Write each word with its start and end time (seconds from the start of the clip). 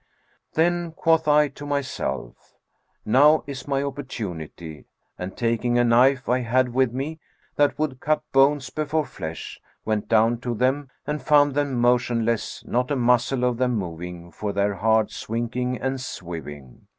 Then 0.55 0.93
quoth 0.93 1.27
I 1.27 1.47
to 1.49 1.63
myself, 1.63 2.55
'Now 3.05 3.43
is 3.45 3.67
my 3.67 3.83
opportunity,' 3.83 4.85
and 5.19 5.37
taking 5.37 5.77
a 5.77 5.83
knife 5.83 6.27
I 6.27 6.39
had 6.39 6.73
with 6.73 6.91
me, 6.91 7.19
that 7.55 7.77
would 7.77 7.99
cut 7.99 8.23
bones 8.31 8.71
before 8.71 9.05
flesh,[FN#432] 9.05 9.85
went 9.85 10.07
down 10.09 10.39
to 10.39 10.55
them 10.55 10.89
and 11.05 11.21
found 11.21 11.53
them 11.53 11.75
motionless, 11.79 12.65
not 12.65 12.89
a 12.89 12.95
muscle 12.95 13.43
of 13.43 13.57
them 13.57 13.75
moving 13.75 14.31
for 14.31 14.51
their 14.51 14.73
hard 14.73 15.11
swinking 15.11 15.77
and 15.79 16.01
swiving. 16.01 16.87